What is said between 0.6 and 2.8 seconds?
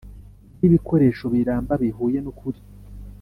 ibikoresho biramba bihuye n ukuri